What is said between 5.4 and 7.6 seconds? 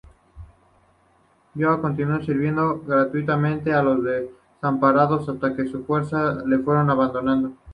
que sus fuerzas le fueron abandonando.